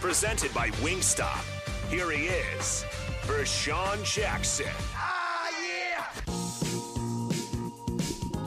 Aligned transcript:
Presented 0.00 0.54
by 0.54 0.70
Wingstop. 0.82 1.42
Here 1.90 2.10
he 2.10 2.26
is, 2.26 2.84
Vershawn 3.22 4.02
Jackson. 4.04 4.66
Ah, 4.94 5.50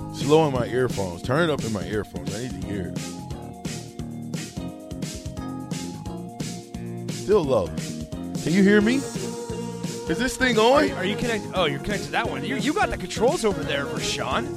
it's 0.10 0.22
Slow 0.22 0.48
in 0.48 0.54
my 0.54 0.66
earphones. 0.68 1.22
Turn 1.24 1.50
it 1.50 1.54
up 1.54 1.62
in 1.64 1.74
my 1.74 1.84
earphones. 1.86 2.34
I 2.34 2.44
need 2.44 2.62
to 2.62 2.68
hear 2.68 2.94
it. 2.96 2.98
Still 7.12 7.44
low. 7.44 7.68
Can 7.68 8.54
you 8.54 8.64
hear 8.64 8.80
me? 8.82 8.96
Is 8.96 10.18
this 10.20 10.38
thing 10.38 10.58
Are, 10.58 10.78
on? 10.82 10.88
you- 10.88 10.96
are 10.96 11.06
you 11.06 11.16
connected? 11.18 11.52
Oh, 11.54 11.66
you're 11.66 11.80
connected 11.80 12.06
to 12.06 12.12
that 12.12 12.30
one. 12.30 12.44
You, 12.46 12.56
you 12.58 12.72
got 12.74 12.90
the 12.92 12.98
controls 12.98 13.44
over 13.44 13.62
there, 13.64 13.86
Rashawn. 13.86 14.48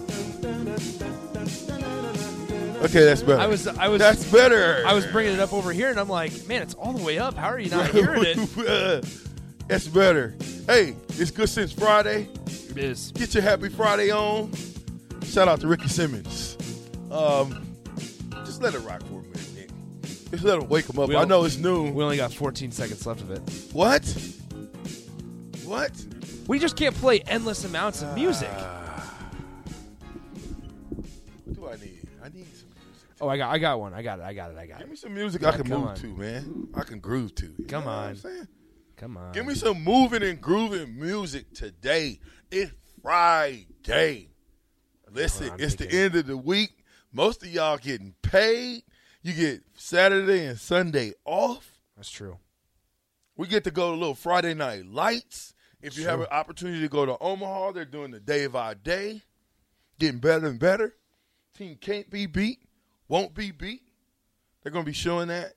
Okay, 2.84 3.03
that's 3.05 3.23
better. 3.23 3.41
I 3.41 3.47
was, 3.47 3.67
I 3.67 3.89
was, 3.89 3.98
That's 3.98 4.31
better. 4.31 4.84
I 4.87 4.92
was 4.92 5.06
bringing 5.06 5.33
it 5.33 5.41
up 5.41 5.55
over 5.55 5.73
here, 5.73 5.89
and 5.89 5.98
I'm 5.98 6.09
like, 6.09 6.47
man, 6.47 6.61
it's 6.61 6.75
all 6.75 6.92
the 6.92 7.03
way 7.03 7.19
up. 7.19 7.34
How 7.34 7.48
are 7.48 7.59
you 7.59 7.70
not 7.70 7.91
hearing 7.92 8.23
it? 8.25 9.06
That's 9.69 9.89
better. 9.89 10.34
Hey, 10.67 10.95
it's 11.09 11.31
good 11.31 11.48
since 11.48 11.72
Friday. 11.72 12.28
It 12.47 12.77
is. 12.77 13.11
Get 13.12 13.33
your 13.33 13.42
happy 13.42 13.70
Friday 13.70 14.11
on. 14.11 14.53
Shout 15.25 15.48
out 15.48 15.61
to 15.62 15.67
Ricky 15.67 15.89
Simmons. 15.89 16.59
Um, 17.11 17.75
just 18.45 18.62
let 18.62 18.75
it 18.75 18.81
rock 18.81 19.00
for 19.05 19.20
a 19.20 19.22
minute, 19.22 19.55
Nick. 19.56 19.70
Just 20.31 20.45
let 20.45 20.59
him 20.59 20.69
wake 20.69 20.87
him 20.87 20.98
up. 20.98 21.09
I 21.09 21.25
know 21.25 21.45
it's 21.45 21.56
noon. 21.56 21.95
We 21.95 22.05
only 22.05 22.19
got 22.19 22.34
14 22.34 22.70
seconds 22.70 23.06
left 23.06 23.22
of 23.22 23.31
it. 23.31 23.41
What? 23.72 24.05
What? 25.65 25.91
We 26.47 26.59
just 26.59 26.77
can't 26.77 26.95
play 26.95 27.20
endless 27.20 27.65
amounts 27.65 28.03
of 28.03 28.15
music. 28.15 28.50
Do 28.50 28.94
I 31.75 31.84
need? 31.84 32.08
I 32.22 32.28
need 32.28 32.47
some 32.56 32.69
music. 32.69 33.08
Oh, 33.20 33.28
I 33.28 33.36
got, 33.36 33.53
I 33.53 33.58
got 33.58 33.80
one. 33.80 33.94
I 33.94 34.03
got 34.03 34.19
it. 34.20 34.22
I 34.22 34.33
got 34.34 34.50
it. 34.50 34.56
I 34.58 34.67
got 34.67 34.77
it. 34.77 34.78
Give 34.78 34.86
it. 34.89 34.91
me 34.91 34.97
some 34.97 35.14
music 35.14 35.44
I 35.44 35.53
can 35.53 35.62
come 35.62 35.81
move 35.81 35.89
on. 35.91 35.97
to, 35.97 36.06
man. 36.16 36.69
I 36.75 36.83
can 36.83 37.00
groove 37.00 37.34
to. 37.36 37.47
You 37.58 37.64
Come 37.66 37.84
know 37.84 37.91
what 37.91 37.97
on. 37.97 38.08
I'm 38.11 38.16
saying? 38.16 38.48
Come 38.97 39.16
on. 39.16 39.33
Give 39.33 39.47
me 39.47 39.55
some 39.55 39.83
moving 39.83 40.22
and 40.22 40.41
grooving 40.41 40.98
music 40.98 41.53
today. 41.53 42.20
It's 42.50 42.70
Friday. 43.03 44.28
Listen, 45.12 45.50
I'm 45.50 45.60
it's 45.60 45.75
the 45.75 45.84
thinking. 45.84 45.99
end 45.99 46.15
of 46.16 46.26
the 46.26 46.37
week. 46.37 46.84
Most 47.12 47.43
of 47.43 47.49
y'all 47.49 47.76
getting 47.78 48.15
paid. 48.22 48.82
You 49.22 49.32
get 49.32 49.62
Saturday 49.75 50.47
and 50.47 50.59
Sunday 50.59 51.12
off. 51.25 51.78
That's 51.97 52.10
true. 52.10 52.38
We 53.37 53.47
get 53.47 53.65
to 53.65 53.70
go 53.70 53.91
to 53.93 53.97
little 53.99 54.15
Friday 54.15 54.54
night 54.54 54.87
lights. 54.87 55.54
If 55.81 55.99
you 55.99 56.06
have 56.06 56.20
an 56.20 56.26
opportunity 56.31 56.81
to 56.81 56.88
go 56.88 57.04
to 57.04 57.16
Omaha, 57.20 57.72
they're 57.72 57.84
doing 57.84 58.10
the 58.10 58.20
day 58.20 58.44
of 58.44 58.56
our 58.56 58.75
day. 58.75 59.22
Getting 59.99 60.19
better 60.19 60.47
and 60.47 60.59
better. 60.59 60.94
Team 61.56 61.76
can't 61.81 62.10
be 62.10 62.26
beat, 62.26 62.59
won't 63.09 63.32
be 63.32 63.53
beat. 63.53 63.82
They're 64.62 64.72
gonna 64.72 64.84
be 64.84 64.92
showing 64.92 65.28
that. 65.28 65.54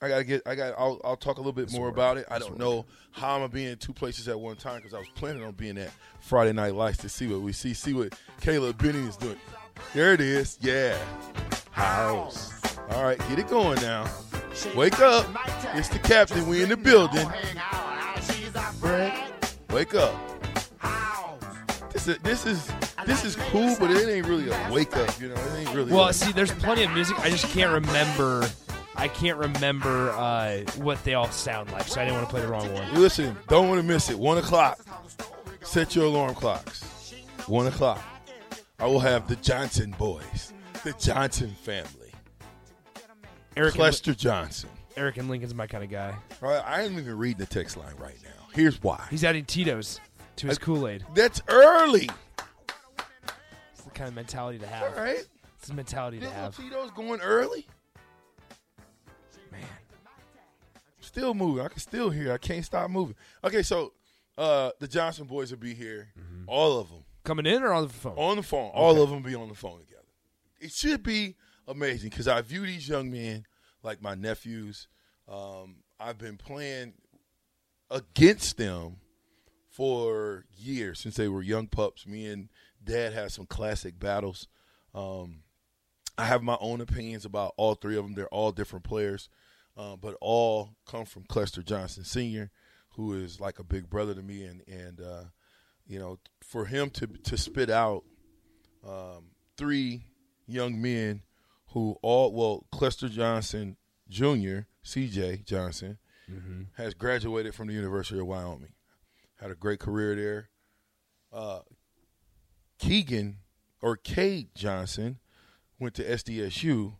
I 0.00 0.08
gotta 0.08 0.24
get. 0.24 0.42
I 0.46 0.54
got. 0.54 0.74
I'll, 0.78 1.00
I'll 1.04 1.16
talk 1.16 1.36
a 1.36 1.40
little 1.40 1.52
bit 1.52 1.72
more 1.72 1.88
about 1.88 2.16
it. 2.16 2.26
I 2.30 2.38
don't 2.38 2.58
know 2.58 2.86
how 3.10 3.34
I'm 3.34 3.40
gonna 3.40 3.52
be 3.52 3.66
in 3.66 3.76
two 3.78 3.92
places 3.92 4.28
at 4.28 4.38
one 4.38 4.56
time 4.56 4.76
because 4.76 4.94
I 4.94 4.98
was 4.98 5.08
planning 5.16 5.42
on 5.42 5.52
being 5.52 5.78
at 5.78 5.90
Friday 6.20 6.52
Night 6.52 6.74
Lights 6.74 6.98
to 6.98 7.08
see 7.08 7.26
what 7.26 7.40
we 7.40 7.52
see. 7.52 7.74
See 7.74 7.92
what 7.92 8.16
Caleb 8.40 8.80
Benny 8.80 9.00
is 9.00 9.16
doing. 9.16 9.38
There 9.94 10.12
it 10.12 10.20
is. 10.20 10.58
Yeah. 10.60 10.96
House. 11.72 12.52
All 12.90 13.02
right, 13.02 13.18
get 13.28 13.38
it 13.38 13.48
going 13.48 13.80
now. 13.80 14.08
Wake 14.76 15.00
up. 15.00 15.26
It's 15.74 15.88
the 15.88 15.98
captain. 15.98 16.46
We 16.46 16.62
in 16.62 16.68
the 16.68 16.76
building. 16.76 17.26
Wake 19.70 19.94
up. 19.94 20.14
This 21.92 22.06
is 22.06 22.18
this 22.18 22.46
is 22.46 22.70
this 23.06 23.24
is 23.24 23.36
cool, 23.36 23.76
but 23.78 23.90
it 23.90 24.08
ain't 24.08 24.26
really 24.26 24.48
a 24.50 24.68
wake 24.72 24.96
up. 24.96 25.20
You 25.20 25.28
know, 25.28 25.34
it 25.34 25.58
ain't 25.58 25.74
really. 25.74 25.92
Well, 25.92 26.08
a- 26.08 26.12
see, 26.12 26.32
there's 26.32 26.52
plenty 26.52 26.84
of 26.84 26.92
music. 26.92 27.18
I 27.20 27.30
just 27.30 27.46
can't 27.52 27.72
remember. 27.72 28.48
I 28.94 29.08
can't 29.08 29.38
remember 29.38 30.10
uh, 30.10 30.58
what 30.76 31.02
they 31.04 31.14
all 31.14 31.30
sound 31.30 31.72
like, 31.72 31.88
so 31.88 32.00
I 32.00 32.04
didn't 32.04 32.18
want 32.18 32.28
to 32.28 32.30
play 32.30 32.42
the 32.42 32.48
wrong 32.48 32.72
one. 32.72 32.94
Listen, 32.94 33.36
don't 33.48 33.68
want 33.68 33.80
to 33.80 33.86
miss 33.86 34.10
it. 34.10 34.18
One 34.18 34.38
o'clock. 34.38 34.78
Set 35.62 35.94
your 35.96 36.04
alarm 36.06 36.34
clocks. 36.34 36.82
One 37.46 37.66
o'clock. 37.66 38.02
I 38.78 38.86
will 38.86 39.00
have 39.00 39.28
the 39.28 39.36
Johnson 39.36 39.94
boys, 39.98 40.52
the 40.82 40.92
Johnson 40.94 41.50
family, 41.62 42.12
Eric 43.56 43.78
Lester 43.78 44.12
Johnson. 44.14 44.68
Eric 44.96 45.18
and 45.18 45.28
Lincoln's 45.30 45.54
my 45.54 45.66
kind 45.66 45.84
of 45.84 45.90
guy. 45.90 46.14
Right, 46.40 46.62
I 46.66 46.82
ain't 46.82 46.92
even 46.98 47.16
reading 47.16 47.38
the 47.38 47.46
text 47.46 47.76
line 47.76 47.94
right 47.98 48.16
now. 48.24 48.48
Here's 48.54 48.82
why. 48.82 49.06
He's 49.08 49.24
adding 49.24 49.44
Tito's 49.44 50.00
to 50.36 50.48
his 50.48 50.58
Kool 50.58 50.88
Aid. 50.88 51.04
That's 51.14 51.40
early. 51.48 52.10
It's 53.92 53.98
the 53.98 54.04
kind 54.04 54.08
of 54.08 54.14
mentality 54.14 54.58
to 54.58 54.66
have. 54.66 54.96
All 54.96 55.02
right. 55.04 55.26
It's 55.58 55.68
the 55.68 55.74
mentality 55.74 56.18
to 56.20 56.24
Little 56.24 56.40
have. 56.42 56.56
Tito's 56.56 56.90
going 56.92 57.20
early. 57.20 57.66
Man, 59.50 59.60
Still 61.00 61.34
moving. 61.34 61.64
I 61.64 61.68
can 61.68 61.78
still 61.78 62.08
hear. 62.10 62.32
I 62.32 62.38
can't 62.38 62.64
stop 62.64 62.90
moving. 62.90 63.14
Okay, 63.44 63.62
so 63.62 63.92
uh 64.38 64.70
the 64.80 64.88
Johnson 64.88 65.26
boys 65.26 65.50
will 65.50 65.58
be 65.58 65.74
here. 65.74 66.08
Mm-hmm. 66.18 66.44
All 66.46 66.78
of 66.80 66.88
them. 66.88 67.04
coming 67.22 67.44
in 67.46 67.62
or 67.62 67.72
on 67.72 67.86
the 67.86 67.92
phone? 67.92 68.14
on 68.16 68.36
the 68.36 68.42
phone. 68.42 68.70
All 68.72 69.00
of 69.02 69.10
them 69.10 69.22
be 69.22 69.34
on 69.34 69.48
the 69.48 69.54
phone 69.54 69.78
together. 69.80 70.02
It 70.60 70.72
should 70.72 71.02
be 71.02 71.36
amazing 71.68 72.10
because 72.10 72.28
I 72.28 72.40
view 72.40 72.64
these 72.64 72.88
young 72.88 73.10
men 73.10 73.44
like 73.82 74.00
my 74.00 74.14
nephews. 74.14 74.88
Um, 75.28 75.76
I've 76.00 76.18
been 76.18 76.38
playing 76.38 76.94
against 77.90 78.56
them 78.56 78.96
for 79.72 80.44
years 80.56 81.00
since 81.00 81.16
they 81.16 81.28
were 81.28 81.42
young 81.42 81.66
pups. 81.66 82.06
Me 82.06 82.26
and 82.26 82.48
Dad 82.84 83.12
had 83.12 83.32
some 83.32 83.46
classic 83.46 83.98
battles. 83.98 84.46
Um, 84.94 85.42
I 86.18 86.26
have 86.26 86.42
my 86.42 86.58
own 86.60 86.80
opinions 86.80 87.24
about 87.24 87.54
all 87.56 87.74
three 87.74 87.96
of 87.96 88.04
them. 88.04 88.14
They're 88.14 88.26
all 88.28 88.52
different 88.52 88.84
players, 88.84 89.30
uh, 89.76 89.96
but 89.96 90.16
all 90.20 90.76
come 90.86 91.06
from 91.06 91.24
Clester 91.24 91.62
Johnson 91.62 92.04
Sr., 92.04 92.50
who 92.90 93.14
is 93.14 93.40
like 93.40 93.58
a 93.58 93.64
big 93.64 93.88
brother 93.88 94.14
to 94.14 94.22
me, 94.22 94.44
and 94.44 94.62
and 94.68 95.00
uh, 95.00 95.24
you 95.86 95.98
know, 95.98 96.18
for 96.42 96.66
him 96.66 96.90
to 96.90 97.06
to 97.06 97.38
spit 97.38 97.70
out 97.70 98.04
um, 98.86 99.30
three 99.56 100.04
young 100.46 100.80
men 100.80 101.22
who 101.68 101.96
all 102.02 102.30
well, 102.32 102.66
Clester 102.70 103.08
Johnson 103.08 103.76
Jr., 104.10 104.60
C.J. 104.82 105.42
Johnson, 105.46 105.96
has 106.76 106.92
graduated 106.92 107.54
from 107.54 107.68
the 107.68 107.74
University 107.74 108.20
of 108.20 108.26
Wyoming, 108.26 108.72
had 109.42 109.50
a 109.50 109.56
great 109.56 109.80
career 109.80 110.14
there. 110.14 110.48
Uh, 111.32 111.60
Keagan 112.80 113.34
or 113.80 113.96
Cade 113.96 114.54
Johnson 114.54 115.18
went 115.78 115.94
to 115.96 116.04
SDSU, 116.04 116.94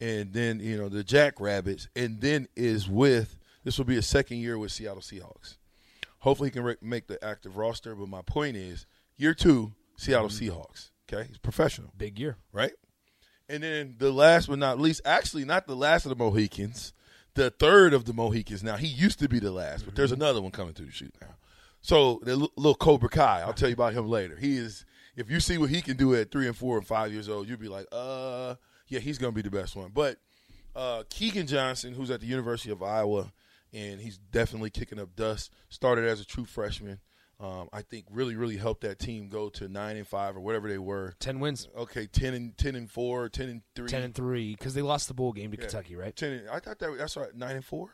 and 0.00 0.32
then 0.32 0.60
you 0.60 0.76
know 0.76 0.88
the 0.88 1.02
Jackrabbits, 1.04 1.88
and 1.96 2.20
then 2.20 2.48
is 2.54 2.88
with 2.88 3.38
this 3.64 3.78
will 3.78 3.84
be 3.84 3.96
a 3.96 4.02
second 4.02 4.38
year 4.38 4.58
with 4.58 4.72
Seattle 4.72 5.02
Seahawks. 5.02 5.56
Hopefully, 6.20 6.48
he 6.48 6.52
can 6.52 6.62
re- 6.62 6.76
make 6.80 7.06
the 7.06 7.22
active 7.24 7.56
roster. 7.56 7.94
But 7.94 8.08
my 8.08 8.22
point 8.22 8.56
is, 8.56 8.86
year 9.16 9.34
two, 9.34 9.72
Seattle 9.96 10.28
Seahawks. 10.28 10.90
Okay, 11.12 11.26
he's 11.28 11.38
professional, 11.38 11.92
Big 11.96 12.18
year. 12.18 12.36
right? 12.52 12.72
And 13.48 13.62
then 13.62 13.94
the 13.98 14.10
last 14.10 14.48
but 14.48 14.58
not 14.58 14.80
least, 14.80 15.02
actually 15.04 15.44
not 15.44 15.68
the 15.68 15.76
last 15.76 16.04
of 16.04 16.08
the 16.10 16.16
Mohicans, 16.16 16.92
the 17.34 17.50
third 17.50 17.94
of 17.94 18.04
the 18.04 18.12
Mohicans. 18.12 18.64
Now 18.64 18.76
he 18.76 18.88
used 18.88 19.20
to 19.20 19.28
be 19.28 19.38
the 19.38 19.52
last, 19.52 19.84
but 19.84 19.94
there's 19.94 20.10
another 20.10 20.42
one 20.42 20.50
coming 20.50 20.74
through 20.74 20.86
the 20.86 20.92
shoot 20.92 21.14
now. 21.20 21.36
So 21.86 22.18
the 22.24 22.32
l- 22.32 22.50
little 22.56 22.74
Cobra 22.74 23.08
Kai, 23.08 23.42
I'll 23.46 23.52
tell 23.52 23.68
you 23.68 23.74
about 23.74 23.92
him 23.92 24.08
later. 24.08 24.34
He 24.34 24.56
is. 24.56 24.84
If 25.14 25.30
you 25.30 25.38
see 25.38 25.56
what 25.56 25.70
he 25.70 25.80
can 25.80 25.96
do 25.96 26.16
at 26.16 26.32
three 26.32 26.48
and 26.48 26.56
four 26.56 26.76
and 26.78 26.84
five 26.86 27.12
years 27.12 27.28
old, 27.28 27.48
you'd 27.48 27.60
be 27.60 27.68
like, 27.68 27.86
uh, 27.92 28.56
yeah, 28.88 28.98
he's 28.98 29.18
gonna 29.18 29.30
be 29.30 29.42
the 29.42 29.50
best 29.50 29.76
one. 29.76 29.90
But 29.94 30.18
Uh, 30.74 31.04
Keagan 31.08 31.46
Johnson, 31.46 31.94
who's 31.94 32.10
at 32.10 32.20
the 32.20 32.26
University 32.26 32.70
of 32.70 32.82
Iowa, 32.82 33.32
and 33.72 33.98
he's 34.00 34.18
definitely 34.18 34.68
kicking 34.68 34.98
up 34.98 35.14
dust. 35.16 35.50
Started 35.68 36.04
as 36.04 36.20
a 36.20 36.24
true 36.26 36.44
freshman. 36.44 36.98
Um, 37.38 37.68
I 37.72 37.80
think 37.82 38.06
really, 38.10 38.34
really 38.34 38.56
helped 38.56 38.80
that 38.82 38.98
team 38.98 39.28
go 39.28 39.48
to 39.50 39.68
nine 39.68 39.96
and 39.96 40.06
five 40.08 40.36
or 40.36 40.40
whatever 40.40 40.68
they 40.68 40.76
were. 40.78 41.14
Ten 41.20 41.38
wins. 41.38 41.68
Okay, 41.76 42.06
ten 42.08 42.34
and 42.34 42.58
ten 42.58 42.74
and 42.74 42.90
four, 42.90 43.28
ten 43.30 43.46
10 43.46 43.50
and 43.52 43.62
three, 43.76 43.88
Ten 43.88 44.02
and 44.02 44.14
three 44.14 44.54
because 44.56 44.74
they 44.74 44.82
lost 44.82 45.06
the 45.08 45.14
bowl 45.14 45.32
game 45.32 45.50
to 45.52 45.56
Yeah. 45.56 45.62
Kentucky, 45.62 45.94
right? 45.96 46.14
ten. 46.16 46.32
And, 46.32 46.48
I 46.50 46.58
thought 46.58 46.78
that 46.80 46.98
that's 46.98 47.16
right. 47.16 47.34
Nine 47.34 47.56
and 47.56 47.64
four. 47.64 47.90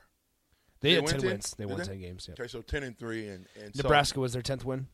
They, 0.82 0.90
They 0.90 0.94
had 0.96 1.06
ten 1.06 1.20
10? 1.20 1.30
wins. 1.30 1.54
They 1.56 1.64
Did 1.64 1.70
won 1.70 1.78
they? 1.78 1.86
ten 1.86 2.00
games. 2.00 2.26
Yeah. 2.28 2.34
Okay, 2.38 2.48
so 2.48 2.60
ten 2.60 2.82
and 2.82 2.98
three, 2.98 3.28
and, 3.28 3.46
and 3.62 3.74
so- 3.74 3.82
Nebraska 3.82 4.20
was 4.20 4.34
their 4.34 4.42
tenth 4.42 4.64
win. 4.64 4.88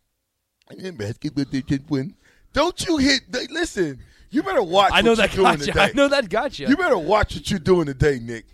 And 0.70 0.80
then 0.80 0.96
basketball 0.96 1.44
they 1.50 1.62
did 1.62 1.88
win. 1.90 2.14
Don't 2.52 2.86
you 2.86 2.98
hit? 2.98 3.22
Listen, 3.50 3.98
you 4.30 4.42
better 4.42 4.62
watch. 4.62 4.90
I 4.94 5.00
know 5.00 5.10
what 5.12 5.16
that 5.18 5.34
you're 5.34 5.44
doing 5.46 5.56
got 5.58 5.66
you. 5.66 5.72
today. 5.72 5.82
I 5.84 5.92
know 5.92 6.08
that 6.08 6.28
got 6.28 6.58
you. 6.58 6.68
You 6.68 6.76
better 6.76 6.98
watch 6.98 7.34
what 7.34 7.50
you're 7.50 7.58
doing 7.58 7.86
today, 7.86 8.18
Nick. 8.22 8.44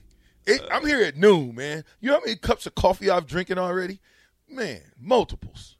It, 0.46 0.60
uh, 0.62 0.68
I'm 0.72 0.86
here 0.86 1.02
at 1.02 1.16
noon, 1.16 1.54
man. 1.54 1.84
You 2.00 2.10
know 2.10 2.16
how 2.16 2.24
many 2.24 2.36
cups 2.36 2.66
of 2.66 2.74
coffee 2.74 3.10
I've 3.10 3.26
drinking 3.26 3.58
already? 3.58 4.00
Man, 4.48 4.80
multiples, 5.00 5.76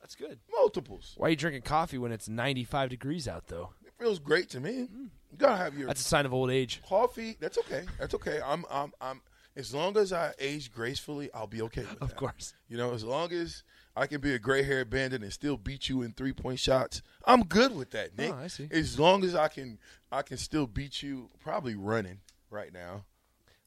That's 0.00 0.14
good. 0.16 0.40
multiples. 0.50 1.14
Why 1.16 1.28
are 1.28 1.30
you 1.30 1.36
drinking 1.36 1.62
coffee 1.62 1.96
when 1.96 2.10
it's 2.12 2.28
95 2.28 2.90
degrees 2.90 3.28
out, 3.28 3.46
though? 3.46 3.70
It 3.86 3.92
feels 3.98 4.18
great 4.18 4.50
to 4.50 4.60
me. 4.60 4.88
Mm. 4.92 5.08
You 5.30 5.38
gotta 5.38 5.56
have 5.56 5.78
your 5.78 5.86
That's 5.86 6.00
a 6.00 6.04
sign 6.04 6.26
of 6.26 6.34
old 6.34 6.50
age. 6.50 6.82
coffee. 6.86 7.36
That's 7.40 7.56
okay. 7.58 7.84
That's 7.98 8.14
okay. 8.14 8.40
I'm, 8.44 8.64
I'm, 8.70 8.92
I'm. 9.00 9.20
As 9.56 9.74
long 9.74 9.96
as 9.96 10.12
I 10.12 10.32
age 10.38 10.70
gracefully, 10.72 11.28
I'll 11.34 11.46
be 11.46 11.60
okay 11.62 11.82
with 11.82 12.00
Of 12.02 12.08
that. 12.10 12.16
course. 12.16 12.54
You 12.68 12.76
know, 12.76 12.92
as 12.94 13.04
long 13.04 13.32
as 13.32 13.62
I 13.96 14.06
can 14.06 14.20
be 14.20 14.32
a 14.32 14.38
gray 14.38 14.62
haired 14.62 14.88
bandit 14.90 15.22
and 15.22 15.32
still 15.32 15.56
beat 15.56 15.88
you 15.88 16.02
in 16.02 16.12
three 16.12 16.32
point 16.32 16.58
shots, 16.60 17.02
I'm 17.24 17.42
good 17.42 17.74
with 17.74 17.90
that, 17.90 18.16
Nick. 18.16 18.32
Oh, 18.32 18.36
I 18.38 18.46
see. 18.46 18.68
As 18.70 18.98
long 18.98 19.24
as 19.24 19.34
I 19.34 19.48
can, 19.48 19.78
I 20.12 20.22
can 20.22 20.36
still 20.36 20.66
beat 20.66 21.02
you. 21.02 21.28
Probably 21.40 21.74
running 21.74 22.20
right 22.50 22.72
now. 22.72 23.04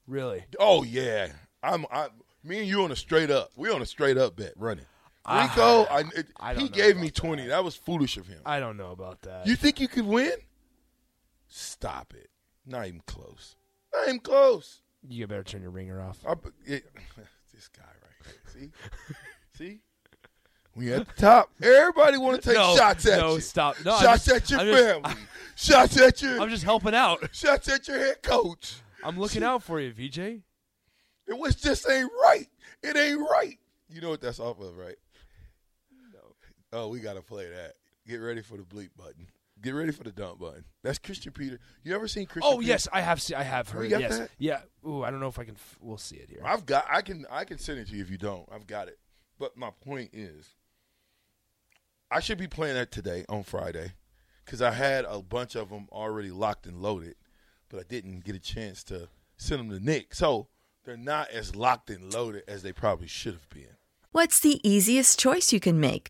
Really? 0.07 0.45
Oh 0.59 0.83
yeah, 0.83 1.29
I'm. 1.61 1.85
I, 1.91 2.07
me 2.43 2.59
and 2.59 2.67
you 2.67 2.83
on 2.83 2.91
a 2.91 2.95
straight 2.95 3.29
up. 3.29 3.51
We 3.55 3.69
on 3.69 3.81
a 3.81 3.85
straight 3.85 4.17
up 4.17 4.35
bet 4.37 4.53
running. 4.57 4.85
Rico, 5.25 5.83
I, 5.83 6.01
it, 6.15 6.27
Ah, 6.37 6.47
I 6.47 6.53
don't 6.53 6.63
he 6.63 6.69
know 6.69 6.75
gave 6.75 6.95
me 6.97 7.03
about 7.03 7.15
twenty. 7.15 7.47
That. 7.47 7.63
was 7.63 7.75
foolish 7.75 8.17
of 8.17 8.27
him. 8.27 8.39
I 8.45 8.59
don't 8.59 8.75
know 8.77 8.91
about 8.91 9.21
that. 9.21 9.47
you 9.47 9.55
think 9.55 9.79
you 9.79 9.87
could 9.87 10.05
win? 10.05 10.33
Stop 11.47 12.13
it. 12.15 12.29
Not 12.65 12.87
even 12.87 13.01
close. 13.05 13.55
Not 13.93 14.07
even 14.07 14.19
close. 14.19 14.81
You 15.07 15.27
better 15.27 15.43
turn 15.43 15.61
your 15.61 15.71
ringer 15.71 16.01
off. 16.01 16.19
It, 16.65 16.85
this 17.53 17.67
guy 17.69 17.83
right 17.83 18.35
here. 18.55 18.71
See, 19.53 19.57
see. 19.57 19.79
We 20.75 20.91
at 20.91 21.07
the 21.07 21.13
top. 21.21 21.51
Everybody 21.61 22.17
want 22.17 22.41
to 22.41 22.47
take 22.49 22.57
No, 22.57 22.75
shots 22.75 23.05
at 23.07 23.19
no, 23.19 23.35
you. 23.35 23.41
stop. 23.41 23.75
No, 23.85 23.93
I'm 23.95 24.01
shots 24.03 24.25
just- 24.25 24.35
at 24.35 24.49
your 24.49 24.59
I'm 24.59 24.65
just- 24.67 24.83
family. 25.03 25.21
shots 25.55 25.97
at 26.01 26.21
your. 26.21 26.41
I'm 26.41 26.49
just 26.49 26.63
helping 26.63 26.95
out. 26.95 27.29
shots 27.35 27.67
at 27.69 27.87
your 27.87 27.99
head 27.99 28.23
coach. 28.23 28.75
I'm 29.03 29.19
looking 29.19 29.43
out 29.43 29.61
for 29.61 29.79
you, 29.79 29.91
VJ. 29.91 30.17
It 31.27 31.37
was 31.37 31.55
just 31.55 31.87
ain't 31.89 32.09
right. 32.23 32.47
It 32.81 32.97
ain't 32.97 33.19
right. 33.19 33.57
You 33.89 34.01
know 34.01 34.09
what 34.09 34.21
that's 34.21 34.39
off 34.39 34.59
of, 34.61 34.75
right? 34.77 34.95
No. 36.11 36.19
Oh, 36.71 36.87
we 36.87 36.99
gotta 36.99 37.21
play 37.21 37.47
that. 37.49 37.73
Get 38.07 38.15
ready 38.17 38.41
for 38.41 38.57
the 38.57 38.63
bleep 38.63 38.89
button. 38.97 39.27
Get 39.61 39.71
ready 39.71 39.91
for 39.91 40.03
the 40.03 40.11
dump 40.11 40.39
button. 40.39 40.65
That's 40.83 40.99
Christian 40.99 41.31
Peter. 41.31 41.59
You 41.83 41.95
ever 41.95 42.07
seen 42.07 42.25
Christian? 42.25 42.51
Oh 42.51 42.57
Peter? 42.57 42.69
yes, 42.69 42.87
I 42.91 43.01
have. 43.01 43.21
Se- 43.21 43.35
I 43.35 43.43
have 43.43 43.69
heard. 43.69 43.89
got 43.89 44.01
yes. 44.01 44.17
that? 44.17 44.29
Yeah. 44.37 44.61
Ooh, 44.85 45.03
I 45.03 45.11
don't 45.11 45.19
know 45.19 45.27
if 45.27 45.39
I 45.39 45.45
can. 45.45 45.55
F- 45.55 45.77
we'll 45.79 45.97
see 45.97 46.17
it 46.17 46.29
here. 46.29 46.41
I've 46.43 46.65
got. 46.65 46.85
I 46.89 47.01
can. 47.01 47.25
I 47.31 47.45
can 47.45 47.59
send 47.59 47.79
it 47.79 47.87
to 47.89 47.95
you 47.95 48.01
if 48.01 48.09
you 48.09 48.17
don't. 48.17 48.47
I've 48.51 48.67
got 48.67 48.87
it. 48.87 48.99
But 49.39 49.55
my 49.55 49.69
point 49.69 50.09
is, 50.13 50.55
I 52.11 52.19
should 52.19 52.37
be 52.37 52.47
playing 52.47 52.75
that 52.75 52.91
today 52.91 53.25
on 53.29 53.43
Friday 53.43 53.93
because 54.43 54.61
I 54.61 54.71
had 54.71 55.05
a 55.05 55.21
bunch 55.21 55.55
of 55.55 55.69
them 55.69 55.87
already 55.91 56.31
locked 56.31 56.65
and 56.65 56.81
loaded, 56.81 57.15
but 57.69 57.79
I 57.79 57.83
didn't 57.87 58.25
get 58.25 58.35
a 58.35 58.39
chance 58.39 58.83
to 58.85 59.07
send 59.37 59.61
them 59.61 59.69
to 59.69 59.83
Nick. 59.83 60.13
So 60.13 60.47
they're 60.83 60.97
not 60.97 61.29
as 61.29 61.55
locked 61.55 61.89
and 61.89 62.13
loaded 62.13 62.43
as 62.47 62.63
they 62.63 62.73
probably 62.73 63.07
should 63.07 63.33
have 63.33 63.49
been. 63.49 63.77
What's 64.11 64.39
the 64.39 64.59
easiest 64.67 65.17
choice 65.17 65.51
you 65.51 65.59
can 65.59 65.79
make? 65.79 66.09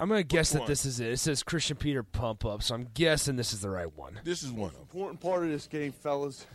I'm 0.00 0.08
gonna 0.08 0.22
guess 0.22 0.52
that 0.52 0.60
one? 0.60 0.68
this 0.68 0.84
is 0.84 1.00
it. 1.00 1.08
It 1.08 1.16
says 1.18 1.42
Christian 1.42 1.76
Peter 1.76 2.04
pump 2.04 2.44
up, 2.44 2.62
so 2.62 2.76
I'm 2.76 2.86
guessing 2.94 3.34
this 3.34 3.52
is 3.52 3.62
the 3.62 3.70
right 3.70 3.92
one. 3.96 4.20
This 4.22 4.44
is 4.44 4.52
one 4.52 4.70
important 4.80 5.20
part 5.20 5.42
of 5.42 5.48
this 5.48 5.66
game, 5.66 5.90
fellas. 5.90 6.46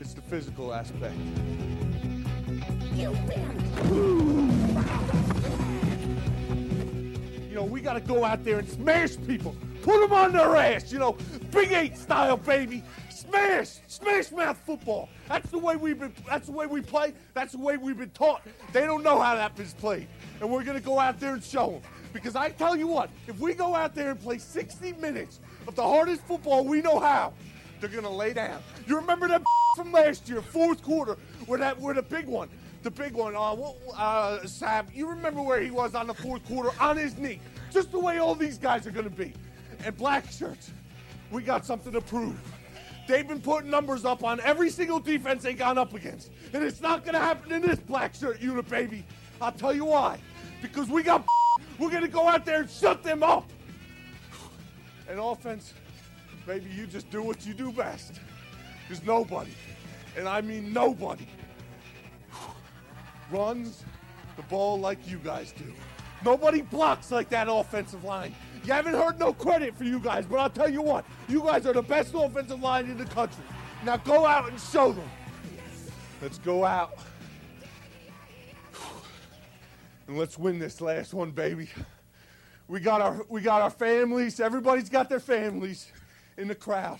It's 0.00 0.14
the 0.14 0.22
physical 0.22 0.72
aspect. 0.72 1.14
You 7.48 7.60
know, 7.60 7.64
we 7.64 7.82
got 7.82 7.92
to 7.92 8.00
go 8.00 8.24
out 8.24 8.42
there 8.42 8.58
and 8.58 8.68
smash 8.68 9.16
people. 9.26 9.54
Put 9.82 10.00
them 10.00 10.12
on 10.14 10.32
their 10.32 10.56
ass, 10.56 10.90
you 10.90 10.98
know. 10.98 11.18
Big 11.50 11.72
Eight 11.72 11.96
style, 11.98 12.38
baby. 12.38 12.82
Smash, 13.10 13.80
smash 13.86 14.32
mouth 14.32 14.58
football. 14.64 15.10
That's 15.28 15.50
the 15.50 15.58
way 15.58 15.76
we've 15.76 15.98
been. 15.98 16.14
That's 16.26 16.46
the 16.46 16.52
way 16.52 16.66
we 16.66 16.80
play. 16.80 17.12
That's 17.34 17.52
the 17.52 17.58
way 17.58 17.76
we've 17.76 17.98
been 17.98 18.10
taught. 18.10 18.42
They 18.72 18.86
don't 18.86 19.02
know 19.04 19.20
how 19.20 19.34
that 19.34 19.58
is 19.60 19.74
played, 19.74 20.08
and 20.40 20.50
we're 20.50 20.64
gonna 20.64 20.80
go 20.80 20.98
out 20.98 21.20
there 21.20 21.34
and 21.34 21.44
show 21.44 21.72
them. 21.72 21.82
Because 22.14 22.36
I 22.36 22.50
tell 22.50 22.76
you 22.76 22.86
what, 22.86 23.10
if 23.26 23.38
we 23.40 23.54
go 23.54 23.74
out 23.74 23.94
there 23.96 24.12
and 24.12 24.20
play 24.20 24.38
60 24.38 24.92
minutes 24.94 25.40
of 25.66 25.74
the 25.74 25.82
hardest 25.82 26.22
football 26.22 26.64
we 26.64 26.80
know 26.80 27.00
how, 27.00 27.34
they're 27.80 27.90
gonna 27.90 28.08
lay 28.08 28.32
down. 28.32 28.62
You 28.86 28.96
remember 28.96 29.26
that 29.28 29.42
from 29.76 29.90
last 29.90 30.28
year, 30.28 30.40
fourth 30.40 30.80
quarter, 30.80 31.18
where 31.46 31.58
that 31.58 31.78
where 31.78 31.92
the 31.92 32.02
big 32.02 32.26
one, 32.26 32.48
the 32.84 32.90
big 32.90 33.14
one. 33.14 33.34
Uh, 33.34 33.72
uh, 33.96 34.46
Sam, 34.46 34.86
you 34.94 35.08
remember 35.08 35.42
where 35.42 35.60
he 35.60 35.72
was 35.72 35.96
on 35.96 36.06
the 36.06 36.14
fourth 36.14 36.46
quarter 36.46 36.70
on 36.80 36.96
his 36.96 37.18
knee, 37.18 37.40
just 37.72 37.90
the 37.90 37.98
way 37.98 38.18
all 38.18 38.36
these 38.36 38.58
guys 38.58 38.86
are 38.86 38.92
gonna 38.92 39.10
be. 39.10 39.32
And 39.84 39.94
black 39.96 40.30
shirts, 40.30 40.70
we 41.32 41.42
got 41.42 41.66
something 41.66 41.92
to 41.92 42.00
prove. 42.00 42.40
They've 43.08 43.26
been 43.26 43.40
putting 43.40 43.70
numbers 43.70 44.04
up 44.04 44.22
on 44.22 44.40
every 44.40 44.70
single 44.70 45.00
defense 45.00 45.42
they 45.42 45.54
gone 45.54 45.78
up 45.78 45.92
against, 45.94 46.30
and 46.52 46.62
it's 46.62 46.80
not 46.80 47.04
gonna 47.04 47.18
happen 47.18 47.50
in 47.50 47.60
this 47.60 47.80
black 47.80 48.14
shirt 48.14 48.40
unit, 48.40 48.68
baby. 48.70 49.04
I'll 49.40 49.50
tell 49.50 49.74
you 49.74 49.86
why. 49.86 50.20
Because 50.62 50.88
we 50.88 51.02
got. 51.02 51.26
We're 51.78 51.90
gonna 51.90 52.08
go 52.08 52.28
out 52.28 52.44
there 52.44 52.60
and 52.60 52.70
shut 52.70 53.02
them 53.02 53.22
up. 53.22 53.50
And 55.08 55.18
offense, 55.18 55.74
baby, 56.46 56.70
you 56.70 56.86
just 56.86 57.10
do 57.10 57.22
what 57.22 57.44
you 57.46 57.54
do 57.54 57.72
best. 57.72 58.20
There's 58.88 59.02
nobody, 59.04 59.52
and 60.16 60.28
I 60.28 60.40
mean 60.40 60.72
nobody, 60.72 61.26
runs 63.30 63.84
the 64.36 64.42
ball 64.42 64.78
like 64.78 65.08
you 65.08 65.18
guys 65.18 65.52
do. 65.52 65.72
Nobody 66.24 66.62
blocks 66.62 67.10
like 67.10 67.28
that 67.30 67.48
offensive 67.50 68.04
line. 68.04 68.34
You 68.64 68.72
haven't 68.72 68.94
heard 68.94 69.18
no 69.18 69.32
credit 69.32 69.76
for 69.76 69.84
you 69.84 70.00
guys, 70.00 70.24
but 70.26 70.38
I'll 70.38 70.50
tell 70.50 70.70
you 70.70 70.80
what, 70.80 71.04
you 71.28 71.40
guys 71.40 71.66
are 71.66 71.74
the 71.74 71.82
best 71.82 72.14
offensive 72.14 72.62
line 72.62 72.86
in 72.86 72.96
the 72.96 73.04
country. 73.04 73.44
Now 73.84 73.98
go 73.98 74.24
out 74.24 74.48
and 74.48 74.58
show 74.58 74.92
them. 74.92 75.08
Let's 76.22 76.38
go 76.38 76.64
out 76.64 76.98
and 80.06 80.18
let's 80.18 80.38
win 80.38 80.58
this 80.58 80.80
last 80.80 81.14
one, 81.14 81.30
baby. 81.30 81.68
We 82.68 82.80
got 82.80 83.00
our 83.00 83.24
we 83.28 83.40
got 83.40 83.62
our 83.62 83.70
families. 83.70 84.40
Everybody's 84.40 84.88
got 84.88 85.08
their 85.08 85.20
families 85.20 85.90
in 86.36 86.48
the 86.48 86.54
crowd. 86.54 86.98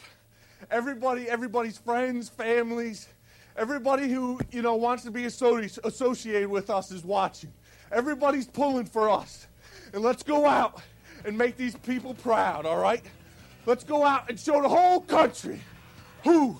Everybody, 0.70 1.28
everybody's 1.28 1.78
friends, 1.78 2.28
families, 2.28 3.08
everybody 3.56 4.08
who 4.08 4.40
you 4.50 4.62
know 4.62 4.74
wants 4.74 5.04
to 5.04 5.10
be 5.10 5.22
associ- 5.22 5.78
associated 5.84 6.48
with 6.48 6.70
us 6.70 6.90
is 6.90 7.04
watching. 7.04 7.52
Everybody's 7.92 8.46
pulling 8.46 8.86
for 8.86 9.08
us, 9.08 9.46
and 9.92 10.02
let's 10.02 10.22
go 10.22 10.46
out 10.46 10.82
and 11.24 11.36
make 11.36 11.56
these 11.56 11.76
people 11.76 12.14
proud. 12.14 12.66
All 12.66 12.78
right, 12.78 13.04
let's 13.66 13.84
go 13.84 14.04
out 14.04 14.28
and 14.28 14.38
show 14.38 14.60
the 14.60 14.68
whole 14.68 15.00
country 15.00 15.60
who 16.24 16.58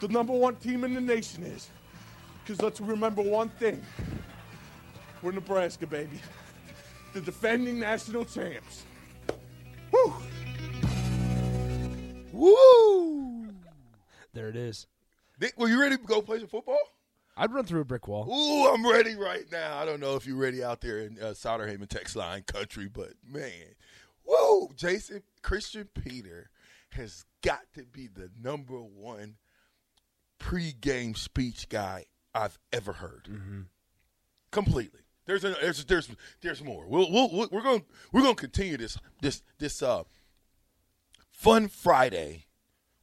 the 0.00 0.08
number 0.08 0.32
one 0.32 0.56
team 0.56 0.84
in 0.84 0.94
the 0.94 1.00
nation 1.00 1.42
is. 1.42 1.68
Because 2.42 2.62
let's 2.62 2.80
remember 2.80 3.22
one 3.22 3.48
thing: 3.50 3.82
we're 5.22 5.32
Nebraska, 5.32 5.86
baby, 5.86 6.20
the 7.12 7.20
defending 7.20 7.78
national 7.78 8.24
champs. 8.24 8.84
Woo! 9.92 10.14
Woo! 12.32 13.48
There 14.32 14.48
it 14.48 14.56
is. 14.56 14.86
Nick, 15.40 15.58
were 15.58 15.68
you 15.68 15.80
ready 15.80 15.96
to 15.96 16.02
go 16.02 16.20
play 16.20 16.38
some 16.38 16.48
football? 16.48 16.78
I'd 17.36 17.52
run 17.52 17.64
through 17.64 17.80
a 17.82 17.84
brick 17.84 18.08
wall. 18.08 18.26
Ooh, 18.30 18.72
I'm 18.72 18.86
ready 18.86 19.14
right 19.14 19.44
now. 19.52 19.78
I 19.78 19.84
don't 19.84 20.00
know 20.00 20.16
if 20.16 20.26
you're 20.26 20.36
ready 20.36 20.64
out 20.64 20.80
there 20.80 21.00
in 21.00 21.18
uh, 21.20 21.26
Solderhaven 21.32 21.88
text 21.88 22.16
line 22.16 22.42
country, 22.42 22.88
but 22.88 23.12
man, 23.26 23.74
whoa, 24.24 24.70
Jason 24.74 25.22
Christian 25.42 25.88
Peter 25.94 26.50
has 26.90 27.26
got 27.42 27.60
to 27.74 27.84
be 27.84 28.06
the 28.06 28.30
number 28.42 28.78
one 28.78 29.36
pregame 30.40 31.16
speech 31.16 31.68
guy 31.68 32.06
I've 32.34 32.58
ever 32.72 32.94
heard. 32.94 33.28
Completely. 34.50 35.00
There's 35.26 35.44
a, 35.44 35.56
there's 35.60 35.84
there's 35.84 36.08
there's 36.40 36.62
more. 36.64 36.86
We'll, 36.86 37.10
we'll, 37.10 37.48
we're 37.50 37.62
going 37.62 37.84
we're 38.12 38.22
going 38.22 38.36
to 38.36 38.40
continue 38.40 38.76
this 38.76 38.96
this 39.20 39.42
this 39.58 39.82
uh 39.82 40.04
fun 41.30 41.68
Friday 41.68 42.46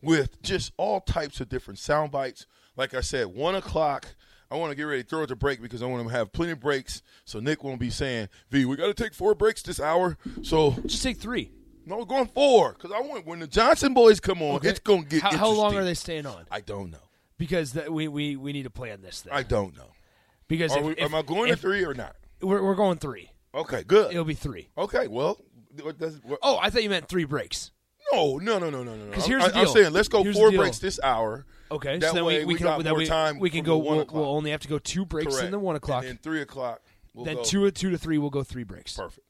with 0.01 0.41
just 0.41 0.71
all 0.77 1.01
types 1.01 1.39
of 1.41 1.49
different 1.49 1.79
sound 1.79 2.11
bites. 2.11 2.45
Like 2.75 2.93
I 2.93 3.01
said, 3.01 3.27
one 3.27 3.55
o'clock. 3.55 4.15
I 4.51 4.55
want 4.55 4.69
to 4.71 4.75
get 4.75 4.83
ready 4.83 5.01
to 5.03 5.09
throw 5.09 5.23
it 5.23 5.27
to 5.27 5.35
break 5.35 5.61
because 5.61 5.81
I 5.81 5.87
want 5.87 6.03
to 6.07 6.13
have 6.13 6.31
plenty 6.31 6.51
of 6.51 6.59
breaks. 6.59 7.01
So 7.25 7.39
Nick 7.39 7.63
won't 7.63 7.79
be 7.79 7.89
saying, 7.89 8.29
"V, 8.51 8.65
we 8.65 8.75
got 8.75 8.85
to 8.87 8.93
take 8.93 9.13
four 9.13 9.33
breaks 9.33 9.61
this 9.63 9.79
hour." 9.79 10.17
So 10.43 10.75
Just 10.85 11.01
take 11.03 11.17
three. 11.17 11.51
no, 11.85 11.97
we're 11.97 12.05
going 12.05 12.27
four 12.27 12.73
because 12.73 12.91
I 12.91 12.99
want 13.01 13.25
when 13.25 13.39
the 13.39 13.47
Johnson 13.47 13.93
boys 13.93 14.19
come 14.19 14.41
on, 14.41 14.57
Okay. 14.57 14.69
it's 14.69 14.79
going 14.79 15.03
to 15.03 15.09
get. 15.09 15.21
How, 15.23 15.37
how 15.37 15.49
long 15.49 15.75
are 15.75 15.83
they 15.83 15.95
staying 15.95 16.25
on? 16.27 16.45
I 16.51 16.61
don't 16.61 16.91
know. 16.91 16.99
Because 17.37 17.73
that 17.73 17.91
we, 17.91 18.07
we, 18.07 18.35
we 18.35 18.53
need 18.53 18.63
to 18.63 18.69
plan 18.69 19.01
this 19.01 19.21
thing. 19.23 19.33
I 19.33 19.41
don't 19.43 19.75
know. 19.75 19.91
Because 20.57 20.71
Are 20.73 20.79
if, 20.79 20.85
we, 20.85 20.91
if- 20.93 20.99
am 21.01 21.15
I 21.15 21.21
going 21.21 21.49
if- 21.49 21.55
to 21.55 21.61
three 21.61 21.83
or 21.85 21.93
not? 21.93 22.15
We're, 22.41 22.61
we're 22.63 22.75
going 22.75 22.97
three. 22.97 23.31
Okay, 23.55 23.83
good. 23.83 24.11
It'll 24.11 24.25
be 24.25 24.33
three. 24.33 24.69
Okay, 24.77 25.07
well, 25.07 25.39
what 25.81 25.97
does, 25.97 26.19
what, 26.23 26.39
Oh, 26.41 26.57
I 26.61 26.69
thought 26.69 26.83
you 26.83 26.89
meant 26.89 27.07
three 27.07 27.23
breaks. 27.25 27.71
no, 28.11 28.37
no, 28.37 28.59
no, 28.59 28.69
no, 28.69 28.83
no, 28.83 28.95
no. 28.95 29.05
no. 29.05 29.11
'Cause 29.11 29.23
I'm- 29.23 29.29
here's 29.29 29.43
I, 29.43 29.47
the 29.49 29.55
I'm 29.59 29.63
deal. 29.65 29.73
saying 29.73 29.93
let's 29.93 30.07
go 30.09 30.23
Here's 30.23 30.35
four 30.35 30.51
breaks 30.51 30.79
this 30.79 30.99
hour. 31.03 31.45
Okay, 31.71 31.97
That 31.99 32.09
so 32.09 32.15
then 32.15 32.25
way 32.25 32.39
we, 32.39 32.53
we 32.53 32.55
can 32.55 32.65
got 32.65 32.83
more 32.83 32.95
we, 32.95 33.05
time 33.05 33.39
we 33.39 33.49
can 33.49 33.63
go. 33.63 33.77
one 33.77 33.97
We'll, 33.97 34.05
we'll 34.11 34.25
only 34.35 34.51
have 34.51 34.59
to 34.61 34.67
go 34.67 34.77
two 34.77 35.05
breaks 35.05 35.33
Correct. 35.33 35.45
in 35.45 35.51
the 35.51 35.57
one 35.59 35.75
o'clock. 35.75 36.03
And 36.03 36.09
then 36.11 36.17
three 36.21 36.41
o'clock. 36.41 36.81
We'll 37.15 37.25
then 37.25 37.37
go. 37.37 37.43
two 37.43 37.71
two 37.71 37.89
to 37.91 37.97
three, 37.97 38.17
we'll 38.19 38.29
go 38.29 38.43
three 38.43 38.63
breaks. 38.63 38.95
Perfect. 38.97 39.25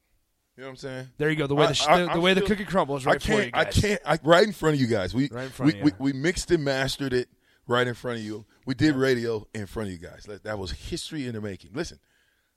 You 0.58 0.62
know 0.64 0.68
what 0.68 0.72
I'm 0.72 0.76
saying? 0.78 1.08
There 1.18 1.30
you 1.30 1.36
go. 1.36 1.48
The 1.48 1.56
way 1.56 1.66
I- 1.66 1.72
the, 1.72 1.86
I- 1.90 2.00
the, 2.00 2.06
the 2.06 2.12
I'm 2.12 2.22
way 2.22 2.34
the 2.34 2.42
cookie 2.42 2.66
crumbles 2.66 3.06
right 3.06 3.22
for 3.22 3.28
can't. 3.28 3.56
I 3.56 3.66
can't. 3.66 4.02
I, 4.06 4.20
right 4.24 4.46
in 4.46 4.54
front 4.54 4.76
of 4.76 4.82
you 4.82 4.88
guys. 4.88 5.14
We 5.14 5.30
Right 5.30 5.46
in 5.46 5.50
front 5.50 5.74
we, 5.76 5.82
we, 5.84 5.92
we 6.00 6.14
mixed 6.14 6.52
and 6.52 6.64
mastered 6.64 7.14
it 7.14 7.30
right 7.68 7.88
in 7.88 7.94
front 7.94 8.20
of 8.20 8.24
you. 8.26 8.46
We 8.66 8.74
did 8.74 8.96
radio 8.96 9.48
in 9.54 9.66
front 9.68 9.88
of 9.90 9.94
you 9.94 10.00
guys. 10.00 10.28
That- 10.44 10.60
was 10.60 10.72
history 10.72 11.28
in 11.28 11.34
the 11.34 11.42
making. 11.42 11.72
Listen, 11.74 12.00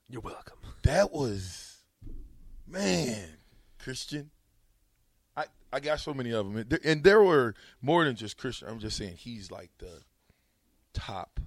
You're 0.09 0.21
welcome. 0.23 0.59
that 0.83 1.13
was 1.13 1.79
man, 2.67 3.29
Christian. 3.79 4.31
I 5.37 5.47
I 5.73 5.81
got 5.81 6.01
so 6.01 6.15
many 6.15 6.33
of 6.33 6.47
them, 6.47 6.57
and 6.57 6.71
there, 6.71 6.81
and 6.85 7.05
there 7.05 7.23
were 7.23 7.55
more 7.83 8.05
than 8.05 8.17
just 8.17 8.37
Christian. 8.37 8.69
I'm 8.69 8.79
just 8.79 8.97
saying 8.97 9.17
he's 9.17 9.51
like 9.51 9.71
the 9.79 10.03
top 10.95 11.41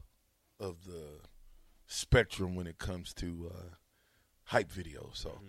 of 0.60 0.86
the 0.86 1.20
spectrum 1.88 2.56
when 2.56 2.68
it 2.68 2.78
comes 2.78 3.14
to 3.16 3.52
uh, 3.54 3.64
hype 4.44 4.72
videos. 4.72 5.18
So, 5.18 5.40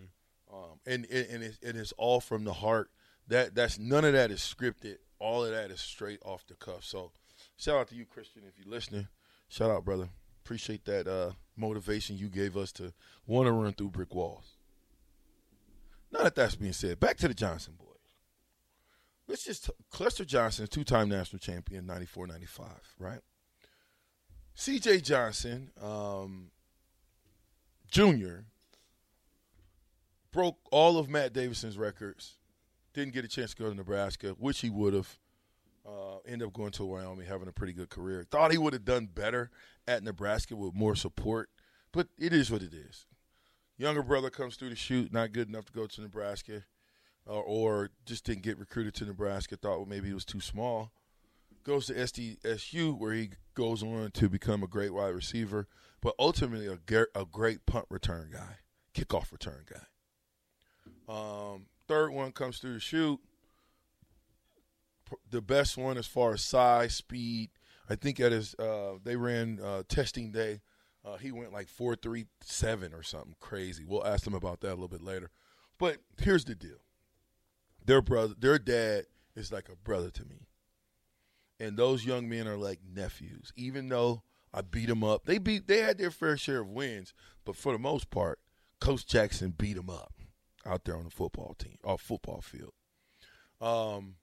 um, 0.53 0.81
and 0.87 1.05
and 1.11 1.27
and 1.31 1.43
it's, 1.45 1.59
and 1.63 1.77
it's 1.77 1.93
all 1.99 2.21
from 2.21 2.45
the 2.45 2.55
heart. 2.55 2.91
That 3.29 3.55
that's 3.55 3.79
none 3.79 4.05
of 4.05 4.13
that 4.15 4.31
is 4.31 4.41
scripted. 4.41 4.97
All 5.19 5.45
of 5.45 5.51
that 5.51 5.71
is 5.71 5.81
straight 5.81 6.21
off 6.25 6.47
the 6.47 6.55
cuff. 6.55 6.83
So, 6.85 7.13
shout 7.61 7.77
out 7.77 7.89
to 7.89 7.95
you, 7.95 8.07
Christian, 8.07 8.43
if 8.49 8.55
you're 8.59 8.73
listening. 8.73 9.09
Shout 9.49 9.71
out, 9.71 9.85
brother. 9.85 10.09
Appreciate 10.45 10.85
that 10.87 11.07
uh, 11.07 11.33
motivation 11.57 12.17
you 12.17 12.29
gave 12.29 12.57
us 12.57 12.73
to 12.73 12.93
want 13.27 13.47
to 13.47 13.53
run 13.53 13.73
through 13.73 13.91
brick 13.91 14.15
walls. 14.15 14.57
Now 16.11 16.25
that 16.25 16.35
that's 16.35 16.57
being 16.57 16.73
said, 16.73 16.99
back 16.99 17.17
to 17.19 17.29
the 17.29 17.35
Johnson 17.35 17.75
boys. 17.79 17.87
Let's 19.29 19.45
just 19.45 19.67
t- 19.67 19.73
Clester 19.91 20.25
Johnson, 20.25 20.67
two-time 20.67 21.09
national 21.09 21.39
champion, 21.39 21.85
94-95, 21.85 22.71
right? 22.99 23.21
C.J. 24.55 25.03
Johnson, 25.03 25.71
um, 25.81 26.51
Jr. 27.91 28.41
broke 30.33 30.59
all 30.73 30.99
of 30.99 31.09
Matt 31.09 31.33
Davison's 31.33 31.79
records. 31.79 32.39
Didn't 32.93 33.15
get 33.15 33.25
a 33.25 33.29
chance 33.29 33.55
to 33.55 33.63
go 33.63 33.71
to 33.71 33.75
Nebraska, 33.75 34.31
which 34.31 34.61
he 34.61 34.71
would 34.71 34.95
have. 34.95 35.17
Uh, 35.87 36.19
ended 36.27 36.47
up 36.47 36.53
going 36.53 36.71
to 36.73 36.85
Wyoming, 36.85 37.27
having 37.27 37.49
a 37.49 37.53
pretty 37.53 37.73
good 37.73 37.89
career. 37.89 38.27
Thought 38.31 38.53
he 38.53 38.59
would 38.59 38.75
have 38.75 38.85
done 38.85 39.07
better 39.07 39.51
at 39.89 40.03
Nebraska 40.03 40.55
with 40.55 40.75
more 40.75 40.95
support, 40.95 41.49
but 41.91 42.09
it 42.19 42.33
is 42.35 42.51
what 42.51 42.63
it 42.63 42.75
is. 42.75 43.07
Younger 43.79 44.03
brother 44.03 44.29
comes 44.29 44.57
through 44.57 44.69
the 44.69 44.77
shoot, 44.77 45.11
not 45.11 45.33
good 45.33 45.49
enough 45.49 45.65
to 45.65 45.73
go 45.73 45.87
to 45.87 46.01
Nebraska, 46.03 46.65
or, 47.25 47.43
or 47.43 47.91
just 48.05 48.25
didn't 48.25 48.43
get 48.43 48.59
recruited 48.59 48.93
to 48.97 49.07
Nebraska. 49.07 49.57
Thought 49.57 49.79
well, 49.79 49.87
maybe 49.87 50.09
he 50.09 50.15
was 50.15 50.27
too 50.27 50.41
small. 50.41 50.93
Goes 51.65 51.87
to 51.87 51.95
SDSU 51.95 52.99
where 52.99 53.15
he 53.15 53.31
goes 53.55 53.83
on 53.83 54.11
to 54.13 54.29
become 54.29 54.63
a 54.63 54.67
great 54.67 54.93
wide 54.93 55.15
receiver, 55.15 55.67
but 56.03 56.15
ultimately 56.19 56.67
a, 56.67 57.07
a 57.15 57.25
great 57.25 57.65
punt 57.65 57.87
return 57.89 58.31
guy, 58.33 58.57
kickoff 58.95 59.33
return 59.33 59.65
guy. 59.71 59.87
Um, 61.09 61.67
third 61.89 62.11
one 62.13 62.33
comes 62.33 62.59
through 62.59 62.75
the 62.75 62.81
shoot. 62.81 63.19
The 65.31 65.41
best 65.41 65.77
one 65.77 65.99
as 65.99 66.07
far 66.07 66.33
as 66.35 66.43
size, 66.43 66.95
speed. 66.95 67.51
I 67.89 67.97
think 67.97 68.21
at 68.21 68.33
his 68.33 68.55
uh, 68.55 68.95
they 69.03 69.17
ran 69.17 69.59
uh, 69.63 69.83
testing 69.89 70.31
day. 70.31 70.61
Uh, 71.05 71.17
he 71.17 71.33
went 71.33 71.53
like 71.53 71.69
four 71.69 71.97
three 71.97 72.27
seven 72.43 72.93
or 72.93 73.03
something 73.03 73.35
crazy. 73.41 73.85
We'll 73.85 74.07
ask 74.07 74.25
them 74.25 74.35
about 74.35 74.61
that 74.61 74.69
a 74.69 74.75
little 74.77 74.89
bit 74.89 75.03
later. 75.03 75.31
But 75.79 75.99
here's 76.19 76.45
the 76.45 76.55
deal: 76.55 76.85
their 77.85 78.03
brother, 78.03 78.35
their 78.39 78.59
dad 78.59 79.07
is 79.35 79.51
like 79.51 79.69
a 79.69 79.77
brother 79.77 80.11
to 80.11 80.25
me, 80.25 80.47
and 81.59 81.77
those 81.77 82.05
young 82.05 82.29
men 82.29 82.47
are 82.47 82.59
like 82.59 82.81
nephews. 82.95 83.53
Even 83.57 83.89
though 83.89 84.23
I 84.53 84.61
beat 84.61 84.89
them 84.89 85.03
up, 85.03 85.25
they 85.25 85.39
beat 85.39 85.67
they 85.67 85.79
had 85.79 85.99
their 85.99 86.11
fair 86.11 86.37
share 86.37 86.61
of 86.61 86.69
wins, 86.69 87.13
but 87.45 87.57
for 87.57 87.73
the 87.73 87.79
most 87.79 88.11
part, 88.11 88.39
Coach 88.81 89.07
Jackson 89.07 89.55
beat 89.57 89.77
them 89.77 89.91
up 89.91 90.13
out 90.67 90.85
there 90.85 90.97
on 90.97 91.05
the 91.05 91.11
football 91.11 91.55
team, 91.59 91.79
or 91.83 91.99
football 91.99 92.41
field. 92.41 92.73
Um, 93.61 94.17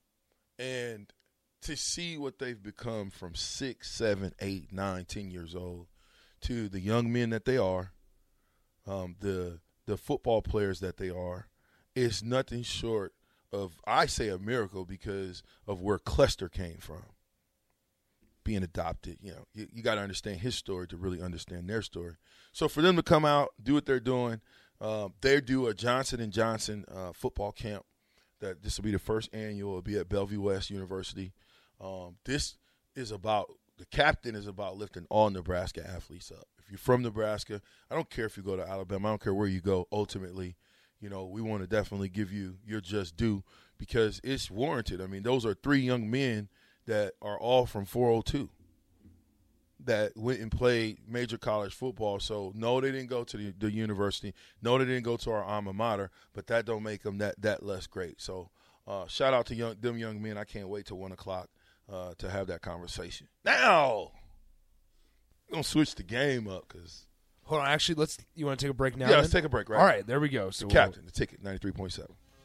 and 0.60 1.12
to 1.62 1.76
see 1.76 2.18
what 2.18 2.40
they've 2.40 2.62
become 2.62 3.10
from 3.10 3.36
six, 3.36 3.92
seven, 3.92 4.34
eight, 4.40 4.72
nine, 4.72 5.06
ten 5.06 5.30
years 5.30 5.56
old 5.56 5.88
to 6.42 6.70
the 6.70 6.80
young 6.80 7.12
men 7.12 7.30
that 7.32 7.46
they 7.46 7.58
are, 7.58 7.94
um, 8.86 9.16
the 9.20 9.60
the 9.86 9.98
football 9.98 10.42
players 10.42 10.80
that 10.82 10.98
they 10.98 11.10
are, 11.10 11.48
is 11.96 12.24
nothing 12.24 12.64
short 12.64 13.14
of 13.52 13.80
I 13.86 14.06
say 14.06 14.30
a 14.30 14.38
miracle 14.38 14.86
because 14.86 15.44
of 15.68 15.82
where 15.82 16.00
Clester 16.00 16.50
came 16.50 16.78
from. 16.78 17.04
Being 18.44 18.64
adopted, 18.64 19.18
you 19.22 19.32
know, 19.32 19.46
you, 19.54 19.68
you 19.74 19.84
got 19.84 19.96
to 19.96 20.02
understand 20.02 20.40
his 20.40 20.56
story 20.56 20.88
to 20.88 20.98
really 20.98 21.22
understand 21.22 21.70
their 21.70 21.82
story. 21.82 22.16
So 22.54 22.70
for 22.70 22.82
them 22.82 22.96
to 22.96 23.04
come 23.04 23.26
out, 23.26 23.50
do 23.62 23.74
what 23.74 23.86
they're 23.86 24.00
doing, 24.00 24.40
um, 24.80 25.14
they 25.20 25.42
do 25.42 25.68
a 25.68 25.74
Johnson 25.74 26.22
and 26.22 26.32
Johnson 26.32 26.86
uh, 26.90 27.12
football 27.14 27.52
camp. 27.52 27.84
That 28.40 28.62
this 28.64 28.78
will 28.78 28.84
be 28.84 28.92
the 28.92 29.00
first 29.00 29.34
annual. 29.34 29.72
It'll 29.72 29.82
be 29.82 29.98
at 29.98 30.10
Bellevue 30.10 30.42
West 30.42 30.70
University. 30.70 31.34
Um, 31.82 32.18
this 32.26 32.58
is 32.96 33.12
about 33.12 33.48
the 33.78 33.86
captain 33.86 34.36
is 34.36 34.48
about 34.48 34.78
lifting 34.78 35.06
all 35.10 35.30
Nebraska 35.30 35.88
athletes 35.88 36.32
up. 36.32 36.48
If 36.60 36.70
you're 36.70 36.78
from 36.78 37.04
Nebraska, 37.04 37.62
I 37.90 37.96
don't 37.96 38.10
care 38.10 38.26
if 38.26 38.38
you 38.38 38.44
go 38.44 38.56
to 38.56 38.68
Alabama. 38.68 39.08
I 39.08 39.12
don't 39.12 39.22
care 39.22 39.34
where 39.34 39.48
you 39.48 39.62
go. 39.62 39.88
Ultimately, 39.92 40.56
you 41.00 41.10
know, 41.10 41.26
we 41.26 41.42
want 41.42 41.62
to 41.62 41.68
definitely 41.68 42.10
give 42.10 42.32
you 42.32 42.58
your 42.66 42.82
just 42.82 43.16
due 43.16 43.44
because 43.78 44.20
it's 44.24 44.50
warranted. 44.50 45.00
I 45.02 45.08
mean, 45.08 45.24
those 45.24 45.46
are 45.46 45.54
three 45.54 45.80
young 45.80 46.10
men 46.10 46.50
that 46.86 47.14
are 47.22 47.40
all 47.40 47.66
from 47.66 47.86
402 47.86 48.50
that 49.88 50.16
went 50.16 50.40
and 50.40 50.52
played 50.52 51.00
major 51.08 51.38
college 51.38 51.74
football. 51.74 52.20
So 52.20 52.52
no, 52.56 52.80
they 52.80 52.92
didn't 52.92 53.08
go 53.10 53.24
to 53.26 53.38
the, 53.38 53.54
the 53.58 53.72
university. 53.72 54.34
No, 54.62 54.78
they 54.78 54.86
didn't 54.86 55.04
go 55.04 55.18
to 55.18 55.32
our 55.32 55.44
alma 55.44 55.74
mater. 55.74 56.12
But 56.34 56.48
that 56.48 56.66
don't 56.66 56.84
make 56.84 57.04
them 57.04 57.18
that 57.18 57.42
that 57.42 57.64
less 57.64 57.88
great. 57.88 58.22
So 58.22 58.50
uh, 58.88 59.08
shout 59.08 59.34
out 59.34 59.48
to 59.48 59.56
young, 59.56 59.76
them 59.82 59.98
young 59.98 60.22
men. 60.22 60.38
I 60.38 60.44
can't 60.46 60.70
wait 60.70 60.86
till 60.86 60.98
one 60.98 61.12
o'clock 61.12 61.50
uh, 61.92 62.14
to 62.20 62.30
have 62.30 62.48
that 62.48 62.62
conversation. 62.62 63.28
Now, 63.44 64.12
we're 65.50 65.56
gonna 65.56 65.64
switch 65.64 65.96
the 65.96 66.04
game 66.04 66.48
up 66.48 66.68
because 66.70 67.06
Hold 67.44 67.62
on, 67.62 67.68
actually, 67.70 67.96
let's. 67.96 68.18
You 68.36 68.46
want 68.46 68.60
to 68.60 68.66
take 68.66 68.72
a 68.72 68.76
break 68.76 68.98
now? 68.98 69.10
Yeah, 69.10 69.18
let's 69.18 69.30
take 69.32 69.46
a 69.46 69.50
break, 69.50 69.70
right 69.70 69.80
All 69.80 69.86
right, 69.86 70.06
there 70.06 70.20
we 70.20 70.28
go. 70.28 70.50
So 70.50 70.68
The 70.68 70.74
we'll- 70.74 70.84
captain, 70.86 71.06
the 71.06 71.12
ticket, 71.12 71.42
ninety 71.42 71.60
three 71.60 71.72
point 71.72 71.94
seven. 71.94 72.14